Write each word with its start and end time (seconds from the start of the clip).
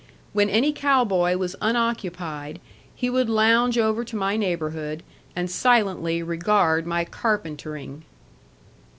When 0.33 0.49
any 0.49 0.73
cow 0.73 1.05
boy 1.05 1.37
was 1.37 1.55
unoccupied, 1.61 2.59
he 2.95 3.07
would 3.07 3.29
lounge 3.29 3.77
over 3.77 4.03
to 4.03 4.15
my 4.15 4.35
neighborhood, 4.35 5.03
and 5.35 5.47
silently 5.47 6.23
regard 6.23 6.87
my 6.87 7.05
carpentering. 7.05 8.03